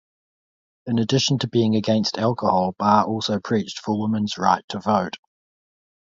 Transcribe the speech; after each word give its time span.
In 0.87 0.97
addition 0.97 1.37
to 1.37 1.47
being 1.47 1.75
against 1.75 2.17
alcohol, 2.17 2.73
Barr 2.79 3.05
also 3.05 3.39
preached 3.39 3.77
for 3.77 3.99
women's 4.01 4.35
right 4.35 4.65
to 4.69 4.79
vote. 4.79 5.17